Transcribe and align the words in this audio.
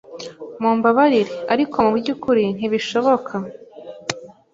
Mumbabarire, 0.61 1.33
ariko 1.53 1.75
mubyukuri 1.85 2.43
ntibishoboka. 2.57 3.33